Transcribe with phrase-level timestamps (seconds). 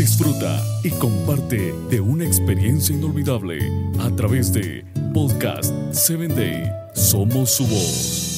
[0.00, 3.58] Disfruta y comparte de una experiencia inolvidable
[3.98, 6.72] a través de Podcast 7 Day.
[6.94, 8.30] Somos su voz.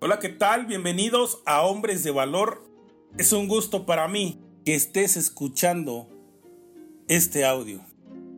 [0.00, 0.66] Hola, ¿qué tal?
[0.66, 2.64] Bienvenidos a Hombres de Valor.
[3.18, 6.08] Es un gusto para mí que estés escuchando
[7.06, 7.89] este audio.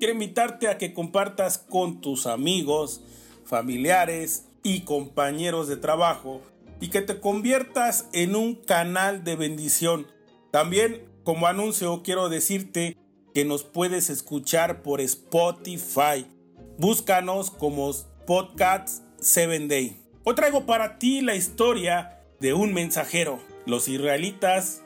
[0.03, 3.03] Quiero invitarte a que compartas con tus amigos,
[3.45, 6.41] familiares y compañeros de trabajo
[6.81, 10.09] y que te conviertas en un canal de bendición.
[10.51, 12.97] También como anuncio quiero decirte
[13.33, 16.27] que nos puedes escuchar por Spotify.
[16.79, 17.93] Búscanos como
[18.27, 20.03] Podcast 7 Day.
[20.25, 23.39] Hoy traigo para ti la historia de un mensajero.
[23.67, 24.83] Los israelitas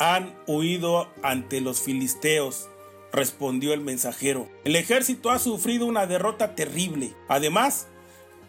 [0.00, 2.68] han huido ante los filisteos,
[3.12, 4.48] respondió el mensajero.
[4.64, 7.14] El ejército ha sufrido una derrota terrible.
[7.28, 7.86] Además,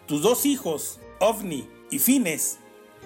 [0.07, 2.59] tus dos hijos, Ovni y Fines,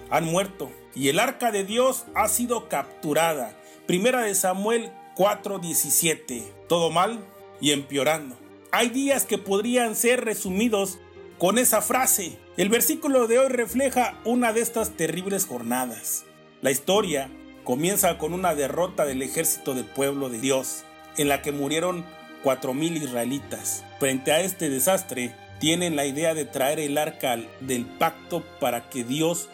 [0.09, 3.59] han muerto y el arca de Dios ha sido capturada.
[3.87, 6.43] Primera de Samuel 4:17.
[6.67, 7.25] Todo mal
[7.59, 8.37] y empeorando.
[8.71, 10.99] Hay días que podrían ser resumidos
[11.37, 12.37] con esa frase.
[12.57, 16.25] El versículo de hoy refleja una de estas terribles jornadas.
[16.61, 17.29] La historia
[17.63, 20.83] comienza con una derrota del ejército del pueblo de Dios,
[21.17, 22.05] en la que murieron
[22.43, 23.83] 4.000 israelitas.
[23.99, 29.03] Frente a este desastre, tienen la idea de traer el arca del pacto para que
[29.03, 29.49] Dios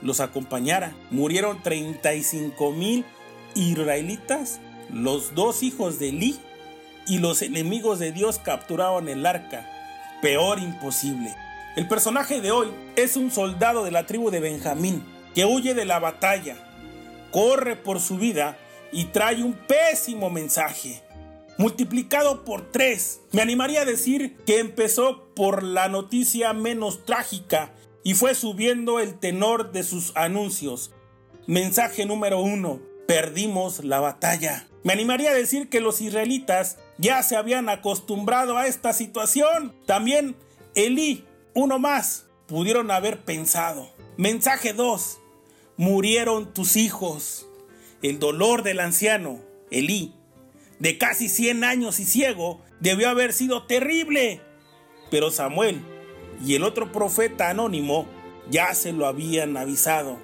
[0.00, 0.94] los acompañara.
[1.10, 3.04] Murieron 35.000
[3.54, 4.60] israelitas,
[4.92, 6.38] los dos hijos de Eli
[7.06, 9.68] y los enemigos de Dios capturaron el arca.
[10.20, 11.34] Peor imposible.
[11.76, 15.02] El personaje de hoy es un soldado de la tribu de Benjamín
[15.34, 16.56] que huye de la batalla,
[17.30, 18.58] corre por su vida
[18.92, 21.01] y trae un pésimo mensaje.
[21.58, 28.14] Multiplicado por tres, me animaría a decir que empezó por la noticia menos trágica y
[28.14, 30.92] fue subiendo el tenor de sus anuncios.
[31.46, 34.66] Mensaje número uno, perdimos la batalla.
[34.82, 39.74] Me animaría a decir que los israelitas ya se habían acostumbrado a esta situación.
[39.86, 40.36] También
[40.74, 41.24] Elí
[41.54, 43.90] uno más pudieron haber pensado.
[44.16, 45.18] Mensaje 2.
[45.76, 47.46] Murieron tus hijos.
[48.02, 49.40] El dolor del anciano,
[49.70, 50.14] Elí,
[50.78, 54.40] de casi 100 años y ciego, debió haber sido terrible.
[55.10, 55.80] Pero Samuel
[56.44, 58.06] y el otro profeta anónimo
[58.50, 60.18] ya se lo habían avisado.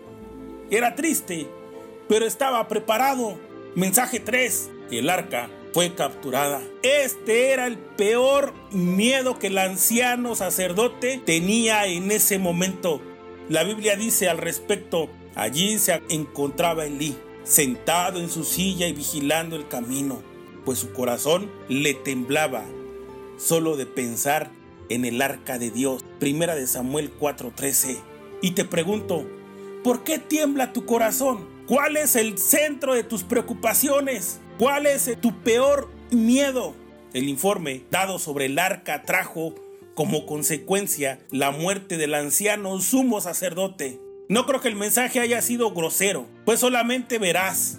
[0.71, 1.47] Era triste,
[2.09, 3.39] pero estaba preparado.
[3.75, 4.71] Mensaje 3.
[4.91, 6.63] El arca fue capturada.
[6.83, 13.01] Este era el peor miedo que el anciano sacerdote tenía en ese momento.
[13.49, 19.57] La Biblia dice al respecto, allí se encontraba Elí, sentado en su silla y vigilando
[19.57, 20.23] el camino,
[20.69, 22.63] pues su corazón le temblaba
[23.39, 24.51] solo de pensar
[24.91, 26.05] en el arca de Dios.
[26.19, 27.97] Primera de Samuel 4:13.
[28.43, 29.27] Y te pregunto,
[29.83, 31.49] ¿por qué tiembla tu corazón?
[31.67, 34.41] ¿Cuál es el centro de tus preocupaciones?
[34.59, 36.75] ¿Cuál es tu peor miedo?
[37.15, 39.55] El informe dado sobre el arca trajo
[39.95, 44.03] como consecuencia la muerte del anciano sumo sacerdote.
[44.29, 47.79] No creo que el mensaje haya sido grosero, pues solamente verás.